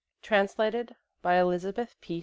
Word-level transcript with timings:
TRANSLATED 0.23 0.95
BY 1.21 1.35
ELISABETH 1.35 1.95
P. 2.01 2.19